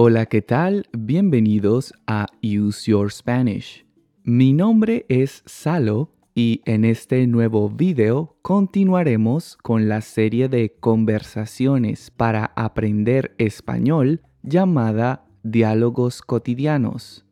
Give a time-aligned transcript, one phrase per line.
[0.00, 0.86] Hola, ¿qué tal?
[0.96, 3.84] Bienvenidos a Use Your Spanish.
[4.22, 12.12] Mi nombre es Salo y en este nuevo video continuaremos con la serie de conversaciones
[12.12, 17.26] para aprender español llamada Diálogos cotidianos.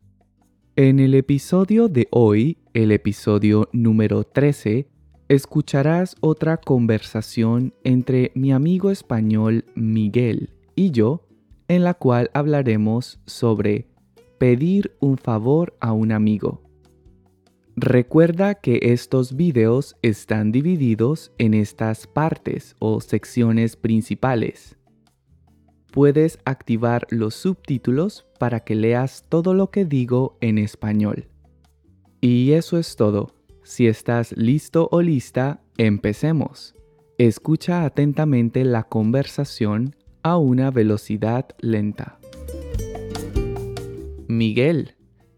[0.74, 4.88] En el episodio de hoy, el episodio número 13,
[5.28, 11.25] escucharás otra conversación entre mi amigo español Miguel y yo
[11.68, 13.88] en la cual hablaremos sobre
[14.38, 16.62] pedir un favor a un amigo.
[17.78, 24.78] Recuerda que estos videos están divididos en estas partes o secciones principales.
[25.92, 31.28] Puedes activar los subtítulos para que leas todo lo que digo en español.
[32.20, 33.34] Y eso es todo.
[33.62, 36.74] Si estás listo o lista, empecemos.
[37.18, 39.96] Escucha atentamente la conversación
[40.26, 42.18] a una velocidad lenta.
[44.26, 44.96] Miguel,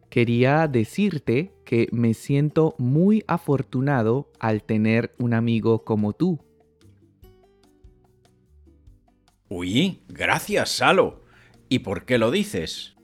[0.08, 6.38] quería decirte que me siento muy afortunado al tener un amigo como tú.
[9.50, 11.20] Uy, gracias, Salo.
[11.68, 12.96] ¿Y por qué lo dices?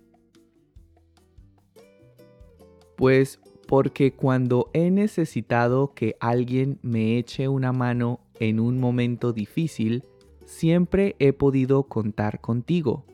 [2.96, 10.02] Pues porque cuando he necesitado que alguien me eche una mano en un momento difícil,
[10.46, 13.04] siempre he podido contar contigo.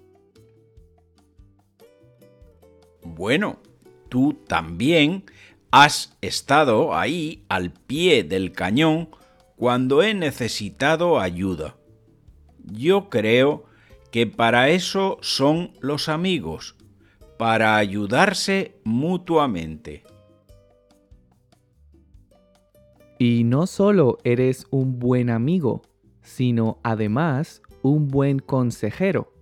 [3.02, 3.58] Bueno,
[4.08, 5.24] tú también
[5.70, 9.08] has estado ahí al pie del cañón
[9.56, 11.76] cuando he necesitado ayuda.
[12.64, 13.64] Yo creo
[14.10, 16.76] que para eso son los amigos,
[17.38, 20.04] para ayudarse mutuamente.
[23.18, 25.82] Y no solo eres un buen amigo,
[26.22, 29.32] sino además un buen consejero.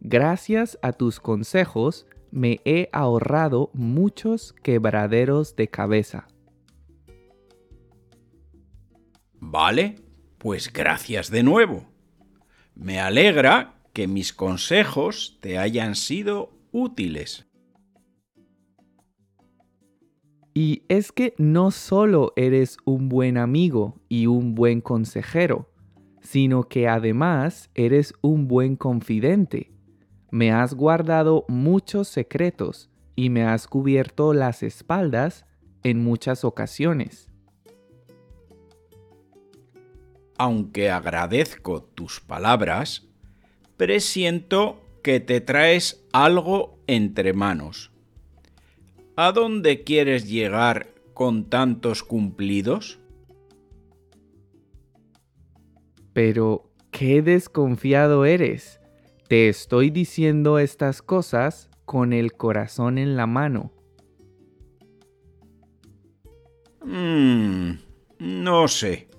[0.00, 6.28] Gracias a tus consejos me he ahorrado muchos quebraderos de cabeza.
[9.40, 9.96] Vale,
[10.38, 11.86] pues gracias de nuevo.
[12.74, 17.46] Me alegra que mis consejos te hayan sido útiles.
[20.52, 25.70] Y es que no solo eres un buen amigo y un buen consejero,
[26.26, 29.70] sino que además eres un buen confidente.
[30.32, 35.46] Me has guardado muchos secretos y me has cubierto las espaldas
[35.84, 37.30] en muchas ocasiones.
[40.36, 43.06] Aunque agradezco tus palabras,
[43.76, 47.92] presiento que te traes algo entre manos.
[49.14, 52.98] ¿A dónde quieres llegar con tantos cumplidos?
[56.16, 58.80] Pero, qué desconfiado eres.
[59.28, 63.70] Te estoy diciendo estas cosas con el corazón en la mano.
[66.82, 67.72] Mmm,
[68.18, 69.10] no sé.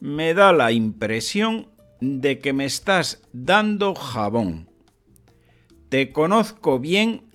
[0.00, 1.68] Me da la impresión
[2.00, 4.70] de que me estás dando jabón.
[5.90, 7.26] Te conozco bien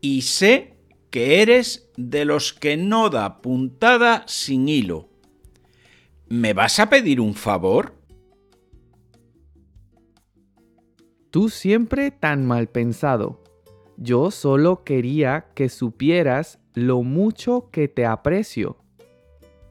[0.00, 0.76] y sé
[1.10, 5.08] que eres de los que no da puntada sin hilo.
[6.28, 7.98] ¿Me vas a pedir un favor?
[11.30, 13.40] Tú siempre tan mal pensado.
[13.96, 18.78] Yo solo quería que supieras lo mucho que te aprecio.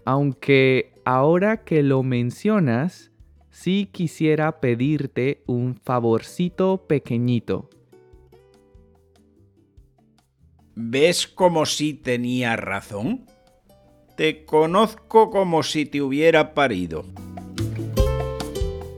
[0.06, 3.12] Aunque ahora que lo mencionas,
[3.50, 7.70] sí quisiera pedirte un favorcito pequeñito.
[10.76, 13.26] ¿Ves como si tenía razón?
[14.16, 17.04] Te conozco como si te hubiera parido.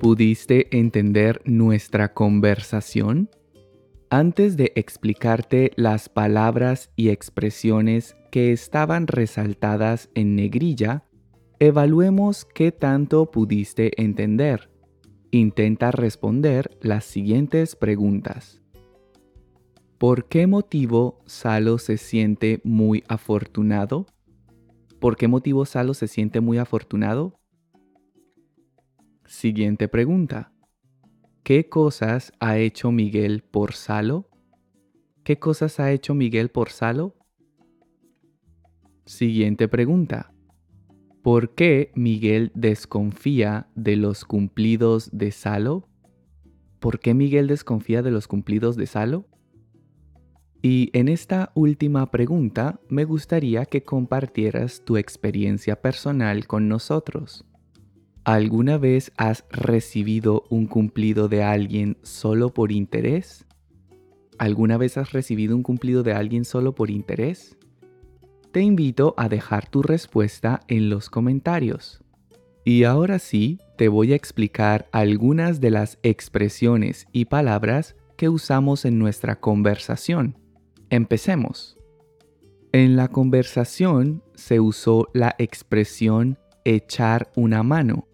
[0.02, 3.30] ¿Pudiste entender nuestra conversación?
[4.10, 11.04] Antes de explicarte las palabras y expresiones que estaban resaltadas en negrilla,
[11.60, 14.72] evaluemos qué tanto pudiste entender.
[15.30, 18.60] Intenta responder las siguientes preguntas.
[20.00, 24.08] ¿Por qué motivo Salo se siente muy afortunado?
[25.00, 27.40] ¿Por qué motivo Salo se siente muy afortunado?
[29.32, 30.52] Siguiente pregunta.
[31.42, 34.30] ¿Qué cosas ha hecho Miguel por Salo?
[35.24, 37.16] ¿Qué cosas ha hecho Miguel por Salo?
[39.06, 40.34] Siguiente pregunta.
[41.24, 45.88] ¿Por qué Miguel desconfía de los cumplidos de Salo?
[46.82, 49.30] ¿Por qué Miguel desconfía de los cumplidos de Salo?
[50.62, 57.46] Y en esta última pregunta me gustaría que compartieras tu experiencia personal con nosotros.
[58.24, 63.48] ¿Alguna vez has recibido un cumplido de alguien solo por interés?
[64.38, 67.58] ¿Alguna vez has recibido un cumplido de alguien solo por interés?
[68.52, 72.04] Te invito a dejar tu respuesta en los comentarios.
[72.64, 78.86] Y ahora sí, te voy a explicar algunas de las expresiones y palabras que usamos
[78.86, 80.38] en nuestra conversación.
[80.92, 81.76] Empecemos.
[82.72, 88.08] En la conversación se usó la expresión echar una mano.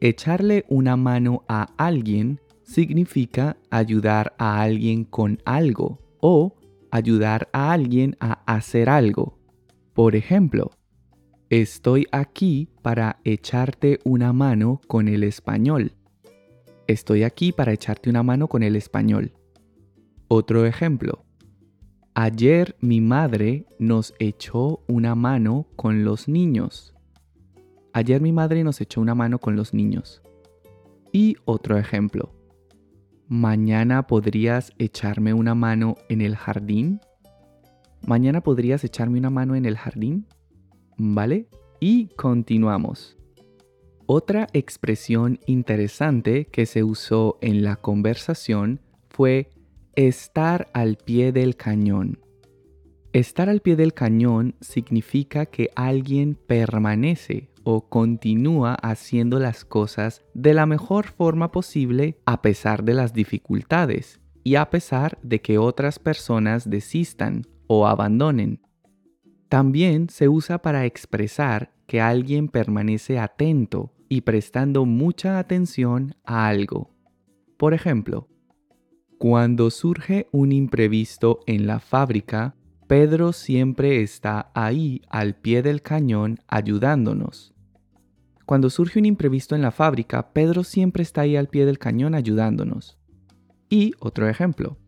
[0.00, 6.54] Echarle una mano a alguien significa ayudar a alguien con algo o
[6.90, 9.38] ayudar a alguien a hacer algo.
[9.94, 10.70] Por ejemplo,
[11.48, 15.92] Estoy aquí para echarte una mano con el español.
[16.88, 19.32] Estoy aquí para echarte una mano con el español.
[20.26, 21.24] Otro ejemplo.
[22.14, 26.95] Ayer mi madre nos echó una mano con los niños.
[27.96, 30.20] Ayer mi madre nos echó una mano con los niños.
[31.12, 32.30] Y otro ejemplo.
[33.26, 37.00] Mañana podrías echarme una mano en el jardín.
[38.06, 40.26] Mañana podrías echarme una mano en el jardín.
[40.98, 41.48] ¿Vale?
[41.80, 43.16] Y continuamos.
[44.04, 49.48] Otra expresión interesante que se usó en la conversación fue
[49.94, 52.18] estar al pie del cañón.
[53.14, 60.54] Estar al pie del cañón significa que alguien permanece o continúa haciendo las cosas de
[60.54, 65.98] la mejor forma posible a pesar de las dificultades y a pesar de que otras
[65.98, 68.60] personas desistan o abandonen.
[69.48, 76.94] También se usa para expresar que alguien permanece atento y prestando mucha atención a algo.
[77.56, 78.28] Por ejemplo,
[79.18, 82.54] cuando surge un imprevisto en la fábrica,
[82.86, 87.55] Pedro siempre está ahí al pie del cañón ayudándonos.
[88.46, 92.14] Cuando surge un imprevisto en la fábrica, Pedro siempre está ahí al pie del cañón
[92.14, 92.96] ayudándonos.
[93.68, 94.78] Y otro ejemplo.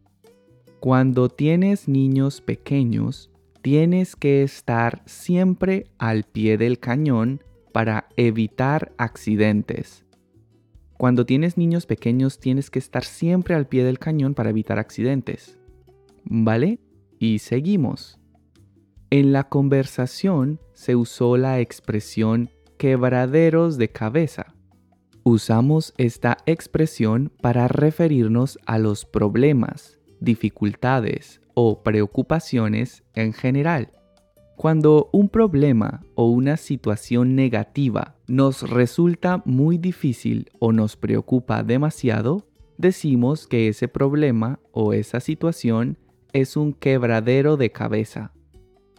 [0.78, 10.04] Cuando tienes niños pequeños, tienes que estar siempre al pie del cañón para evitar accidentes.
[10.96, 15.58] Cuando tienes niños pequeños tienes que estar siempre al pie del cañón para evitar accidentes.
[16.24, 16.78] ¿Vale?
[17.18, 18.20] Y seguimos.
[19.10, 24.54] En la conversación se usó la expresión quebraderos de cabeza.
[25.24, 33.90] Usamos esta expresión para referirnos a los problemas, dificultades o preocupaciones en general.
[34.56, 42.46] Cuando un problema o una situación negativa nos resulta muy difícil o nos preocupa demasiado,
[42.76, 45.98] decimos que ese problema o esa situación
[46.32, 48.32] es un quebradero de cabeza.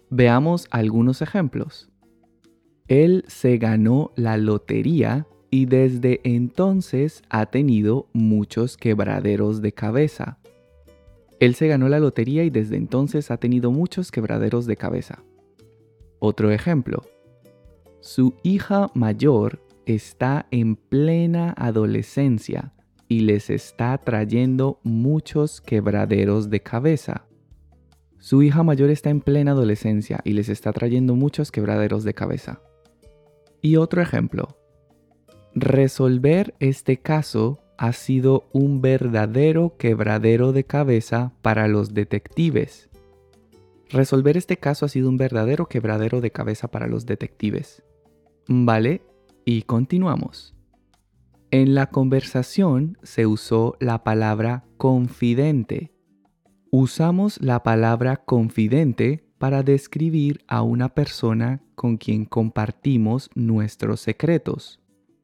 [0.10, 1.89] Veamos algunos ejemplos.
[2.90, 10.40] Él se ganó la lotería y desde entonces ha tenido muchos quebraderos de cabeza.
[11.40, 15.24] Él se ganó la lotería y desde entonces ha tenido muchos quebraderos de cabeza.
[16.18, 17.04] Otro ejemplo.
[18.02, 22.74] Su hija mayor está en plena adolescencia
[23.08, 27.28] y les está trayendo muchos quebraderos de cabeza.
[28.18, 32.62] Su hija mayor está en plena adolescencia y les está trayendo muchos quebraderos de cabeza.
[33.62, 34.58] Y otro ejemplo.
[35.54, 42.90] Resolver este caso ha sido un verdadero quebradero de cabeza para los detectives.
[43.90, 47.84] Resolver este caso ha sido un verdadero quebradero de cabeza para los detectives.
[48.48, 49.02] ¿Vale?
[49.46, 50.56] Y continuamos.
[51.52, 55.92] En la conversación se usó la palabra confidente.
[56.72, 64.82] Usamos la palabra confidente para describir a una persona con quien compartimos nuestros secretos.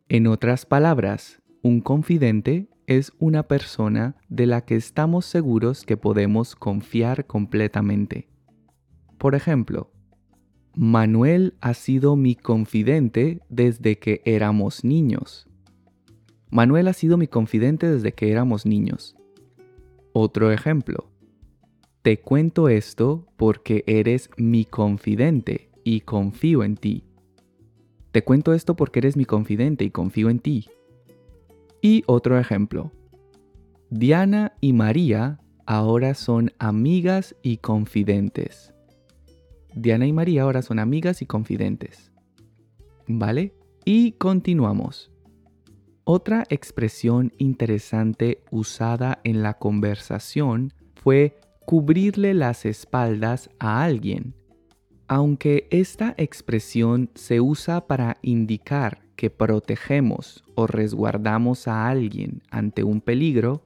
[0.08, 6.56] En otras palabras, un confidente es una persona de la que estamos seguros que podemos
[6.56, 8.30] confiar completamente.
[9.18, 9.92] Por ejemplo,
[10.74, 15.50] Manuel ha sido mi confidente desde que éramos niños.
[16.50, 19.18] Manuel ha sido mi confidente desde que éramos niños.
[20.14, 21.12] Otro ejemplo.
[22.02, 27.06] Te cuento esto porque eres mi confidente y confío en ti.
[28.12, 30.68] Te cuento esto porque eres mi confidente y confío en ti.
[31.82, 32.92] Y otro ejemplo.
[33.90, 38.74] Diana y María ahora son amigas y confidentes.
[39.76, 42.12] Diana y María ahora son amigas y confidentes.
[43.08, 43.54] ¿Vale?
[43.86, 45.12] Y continuamos.
[46.04, 54.34] Otra expresión interesante usada en la conversación fue cubrirle las espaldas a alguien.
[55.08, 63.02] Aunque esta expresión se usa para indicar que protegemos o resguardamos a alguien ante un
[63.02, 63.64] peligro,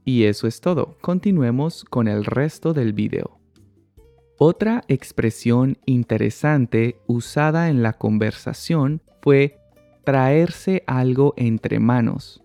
[0.05, 0.97] Y eso es todo.
[1.01, 3.41] Continuemos con el resto del video.
[4.39, 9.59] Otra expresión interesante usada en la conversación fue
[10.05, 12.45] traerse algo entre manos.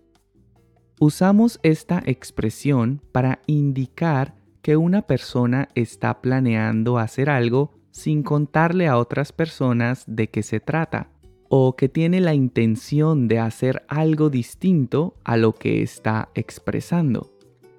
[0.99, 8.97] Usamos esta expresión para indicar que una persona está planeando hacer algo sin contarle a
[8.97, 11.09] otras personas de qué se trata,
[11.49, 17.29] o que tiene la intención de hacer algo distinto a lo que está expresando.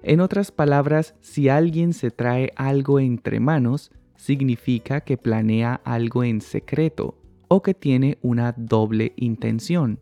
[0.03, 6.41] En otras palabras, si alguien se trae algo entre manos, significa que planea algo en
[6.41, 7.17] secreto
[7.47, 9.99] o que tiene una doble intención.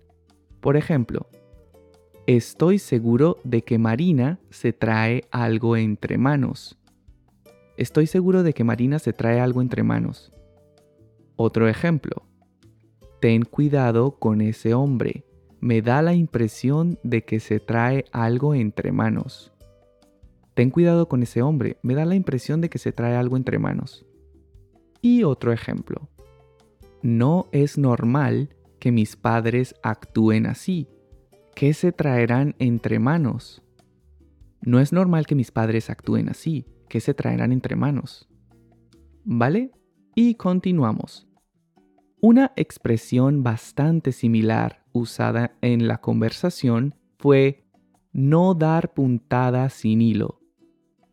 [0.60, 1.27] Por ejemplo,
[2.27, 6.77] estoy seguro de que Marina se trae algo entre manos.
[7.77, 10.31] Estoy seguro de que Marina se trae algo entre manos.
[11.35, 12.23] Otro ejemplo.
[13.19, 15.25] Ten cuidado con ese hombre.
[15.59, 19.53] Me da la impresión de que se trae algo entre manos.
[20.53, 21.77] Ten cuidado con ese hombre.
[21.81, 24.05] Me da la impresión de que se trae algo entre manos.
[25.01, 26.09] Y otro ejemplo.
[27.01, 30.87] No es normal que mis padres actúen así.
[31.55, 33.61] ¿Qué se traerán entre manos?
[34.61, 36.65] No es normal que mis padres actúen así.
[36.91, 38.27] ¿Qué se traerán entre manos?
[39.24, 39.71] ¿Vale?
[40.13, 41.25] Y continuamos.
[42.19, 47.63] Una expresión bastante similar usada en la conversación fue
[48.12, 50.41] no dar puntada sin hilo.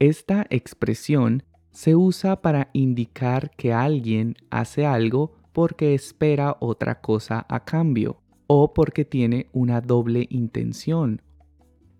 [0.00, 7.64] Esta expresión se usa para indicar que alguien hace algo porque espera otra cosa a
[7.64, 11.22] cambio o porque tiene una doble intención.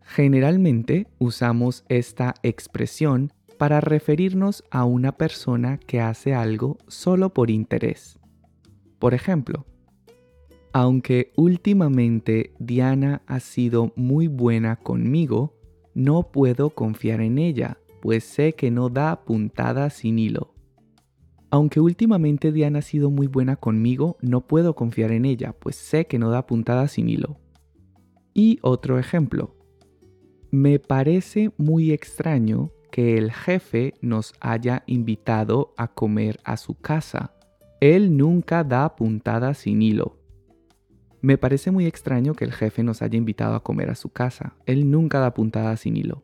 [0.03, 8.19] Generalmente usamos esta expresión para referirnos a una persona que hace algo solo por interés.
[8.99, 9.67] Por ejemplo,
[10.73, 15.55] aunque últimamente Diana ha sido muy buena conmigo,
[15.95, 20.55] no puedo confiar en ella pues sé que no da puntada sin hilo.
[21.51, 26.07] Aunque últimamente Diana ha sido muy buena conmigo, no puedo confiar en ella, pues sé
[26.07, 27.41] que no da puntada sin hilo.
[28.35, 29.55] Y otro ejemplo.
[30.51, 37.35] Me parece muy extraño que el jefe nos haya invitado a comer a su casa.
[37.81, 40.19] Él nunca da puntada sin hilo.
[41.21, 44.55] Me parece muy extraño que el jefe nos haya invitado a comer a su casa.
[44.67, 46.23] Él nunca da puntada sin hilo.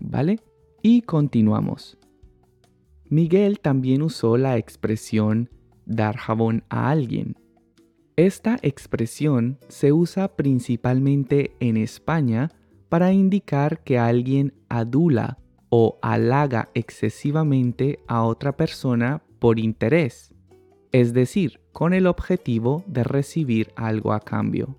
[0.00, 0.40] ¿Vale?
[0.82, 1.98] Y continuamos.
[3.06, 5.50] Miguel también usó la expresión
[5.86, 7.36] dar jabón a alguien.
[8.16, 12.50] Esta expresión se usa principalmente en España
[12.88, 15.38] para indicar que alguien adula
[15.70, 20.34] o halaga excesivamente a otra persona por interés,
[20.92, 24.78] es decir, con el objetivo de recibir algo a cambio.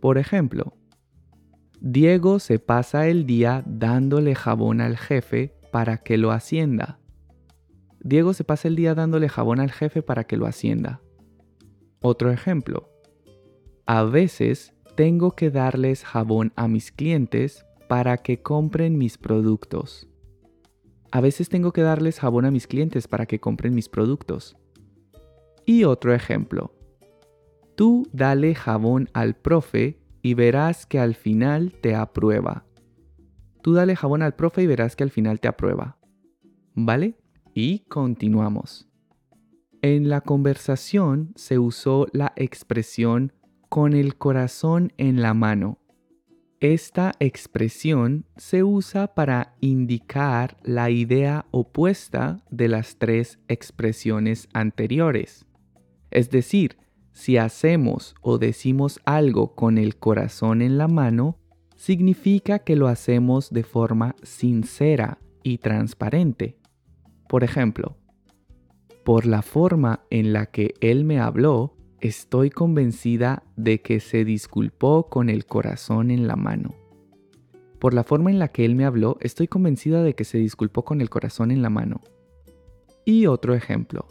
[0.00, 0.74] Por ejemplo,
[1.80, 6.98] Diego se pasa el día dándole jabón al jefe para que lo ascienda.
[8.00, 11.00] Diego se pasa el día dándole jabón al jefe para que lo ascienda.
[12.00, 12.88] Otro ejemplo.
[13.86, 20.08] A veces tengo que darles jabón a mis clientes para que compren mis productos.
[21.10, 24.56] A veces tengo que darles jabón a mis clientes para que compren mis productos.
[25.66, 26.74] Y otro ejemplo.
[27.74, 32.64] Tú dale jabón al profe y verás que al final te aprueba.
[33.60, 35.98] Tú dale jabón al profe y verás que al final te aprueba.
[36.74, 37.18] ¿Vale?
[37.52, 38.88] Y continuamos.
[39.82, 43.34] En la conversación se usó la expresión
[43.68, 45.81] con el corazón en la mano.
[46.62, 55.44] Esta expresión se usa para indicar la idea opuesta de las tres expresiones anteriores.
[56.12, 56.76] Es decir,
[57.10, 61.36] si hacemos o decimos algo con el corazón en la mano,
[61.74, 66.58] significa que lo hacemos de forma sincera y transparente.
[67.28, 67.96] Por ejemplo,
[69.02, 75.08] por la forma en la que él me habló, estoy convencida de que se disculpó
[75.08, 76.74] con el corazón en la mano.
[77.78, 80.84] Por la forma en la que él me habló, estoy convencida de que se disculpó
[80.84, 82.00] con el corazón en la mano.
[83.04, 84.06] Y otro ejemplo.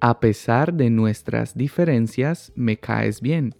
[0.00, 3.54] A pesar de nuestras diferencias, me caes bien.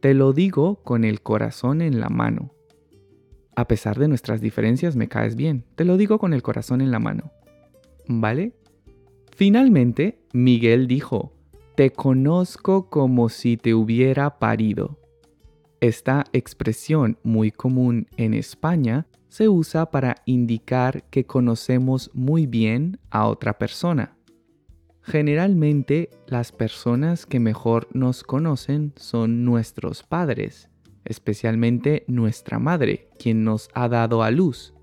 [0.00, 2.54] Te lo digo con el corazón en la mano.
[3.56, 5.66] A pesar de nuestras diferencias, me caes bien.
[5.74, 7.30] Te lo digo con el corazón en la mano.
[8.08, 8.54] ¿Vale?
[9.36, 11.34] Finalmente, Miguel dijo,
[11.80, 14.98] te conozco como si te hubiera parido.
[15.80, 23.26] Esta expresión muy común en España se usa para indicar que conocemos muy bien a
[23.26, 24.14] otra persona.
[25.00, 30.68] Generalmente las personas que mejor nos conocen son nuestros padres,
[31.06, 34.74] especialmente nuestra madre, quien nos ha dado a luz.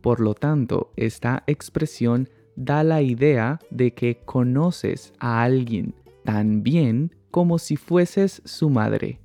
[0.00, 7.14] Por lo tanto, esta expresión da la idea de que conoces a alguien tan bien
[7.30, 9.20] como si fueses su madre.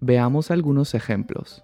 [0.00, 1.62] Veamos algunos ejemplos.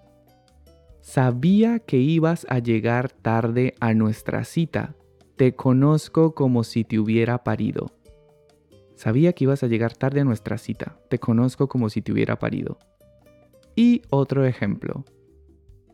[1.01, 4.95] Sabía que ibas a llegar tarde a nuestra cita.
[5.35, 7.91] Te conozco como si te hubiera parido.
[8.95, 10.99] Sabía que ibas a llegar tarde a nuestra cita.
[11.09, 12.77] Te conozco como si te hubiera parido.
[13.75, 15.05] Y otro ejemplo.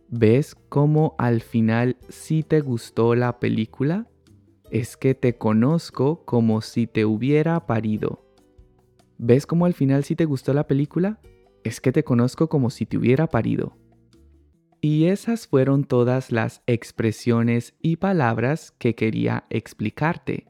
[0.10, 4.08] ¿Ves cómo al final sí te gustó la película?
[4.72, 8.25] Es que te conozco como si te hubiera parido.
[9.18, 11.20] ¿Ves cómo al final sí te gustó la película?
[11.64, 13.78] Es que te conozco como si te hubiera parido.
[14.82, 20.48] Y esas fueron todas las expresiones y palabras que quería explicarte.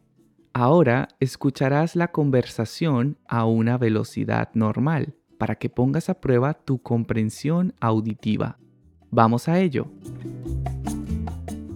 [0.52, 7.74] Ahora escucharás la conversación a una velocidad normal para que pongas a prueba tu comprensión
[7.80, 8.58] auditiva.
[9.12, 9.88] Vamos a ello.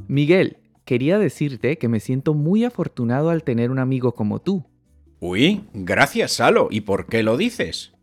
[0.07, 4.65] Miguel, quería decirte que me siento muy afortunado al tener un amigo como tú.
[5.19, 6.67] Uy, gracias, Salo.
[6.71, 7.93] ¿Y por qué lo dices?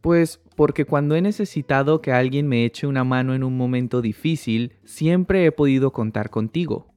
[0.00, 4.74] Pues porque cuando he necesitado que alguien me eche una mano en un momento difícil,
[4.84, 6.88] siempre he podido contar contigo.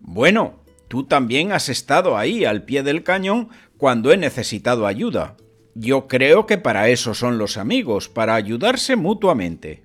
[0.00, 5.36] Bueno, Tú también has estado ahí al pie del cañón cuando he necesitado ayuda.
[5.74, 9.84] Yo creo que para eso son los amigos, para ayudarse mutuamente.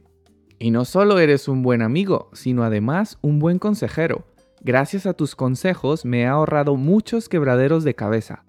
[0.59, 4.25] Y no solo eres un buen amigo, sino además un buen consejero.
[4.61, 8.45] Gracias a tus consejos me he ahorrado muchos quebraderos de cabeza.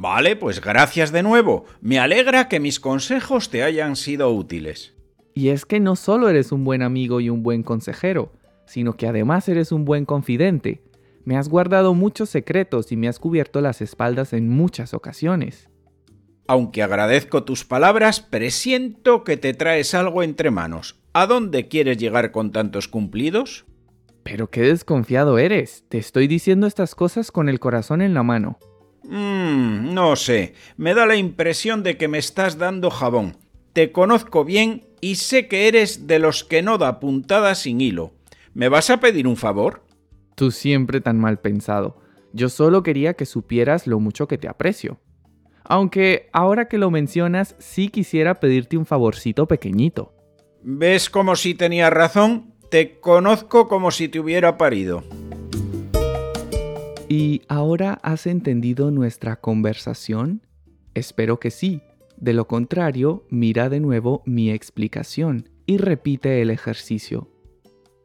[0.00, 1.64] Vale, pues gracias de nuevo.
[1.80, 4.94] Me alegra que mis consejos te hayan sido útiles.
[5.34, 8.32] Y es que no solo eres un buen amigo y un buen consejero,
[8.64, 10.82] sino que además eres un buen confidente.
[11.24, 15.68] Me has guardado muchos secretos y me has cubierto las espaldas en muchas ocasiones.
[16.46, 21.00] Aunque agradezco tus palabras, presiento que te traes algo entre manos.
[21.12, 23.66] ¿A dónde quieres llegar con tantos cumplidos?
[24.22, 25.82] Pero qué desconfiado eres.
[25.88, 28.60] Te estoy diciendo estas cosas con el corazón en la mano.
[29.08, 30.52] Mmm, no sé.
[30.76, 33.36] Me da la impresión de que me estás dando jabón.
[33.72, 38.12] Te conozco bien y sé que eres de los que no da puntada sin hilo.
[38.52, 39.82] ¿Me vas a pedir un favor?
[40.34, 42.00] Tú siempre tan mal pensado.
[42.34, 45.00] Yo solo quería que supieras lo mucho que te aprecio.
[45.64, 50.12] Aunque ahora que lo mencionas, sí quisiera pedirte un favorcito pequeñito.
[50.62, 52.52] ¿Ves como si tenía razón?
[52.70, 55.02] Te conozco como si te hubiera parido.
[57.10, 60.42] ¿Y ahora has entendido nuestra conversación?
[60.92, 61.80] Espero que sí.
[62.18, 67.30] De lo contrario, mira de nuevo mi explicación y repite el ejercicio.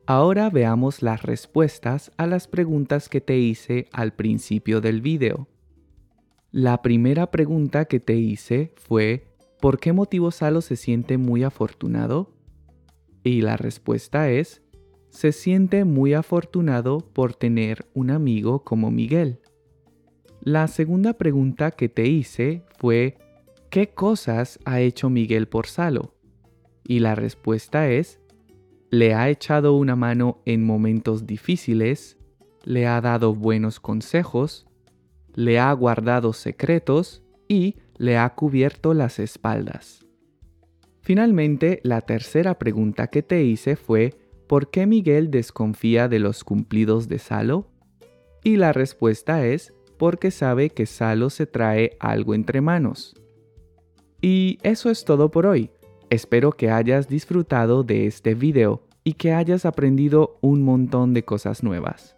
[0.06, 5.50] Ahora veamos las respuestas a las preguntas que te hice al principio del video.
[6.52, 12.32] La primera pregunta que te hice fue ¿por qué motivo Salo se siente muy afortunado?
[13.22, 14.63] Y la respuesta es
[15.14, 19.40] se siente muy afortunado por tener un amigo como Miguel.
[20.42, 23.20] La segunda pregunta que te hice fue
[23.70, 26.16] ¿qué cosas ha hecho Miguel por Salo?
[26.84, 28.20] Y la respuesta es,
[28.90, 32.18] le ha echado una mano en momentos difíciles,
[32.64, 34.66] le ha dado buenos consejos,
[35.36, 40.04] le ha guardado secretos y le ha cubierto las espaldas.
[41.02, 44.23] Finalmente, la tercera pregunta que te hice fue,
[44.54, 47.72] ¿por qué Miguel desconfía de los cumplidos de Salo?
[48.44, 53.16] Y la respuesta es, porque sabe que Salo se trae algo entre manos.
[54.22, 55.72] Y eso es todo por hoy.
[56.12, 61.64] Espero que hayas disfrutado de este video y que hayas aprendido un montón de cosas
[61.64, 62.16] nuevas.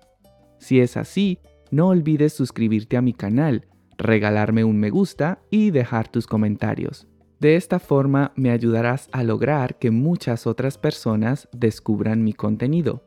[0.59, 1.39] Si es así,
[1.71, 3.65] no olvides suscribirte a mi canal,
[3.97, 7.07] regalarme un me gusta y dejar tus comentarios.
[7.39, 13.03] De esta forma me ayudarás a lograr que muchas otras personas descubran mi contenido.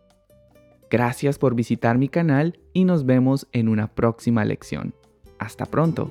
[0.90, 4.94] Gracias por visitar mi canal y nos vemos en una próxima lección.
[5.38, 6.10] Hasta pronto.